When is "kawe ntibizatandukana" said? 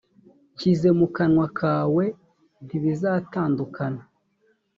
1.59-4.01